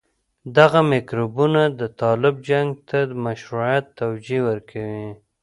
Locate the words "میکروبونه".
0.91-1.61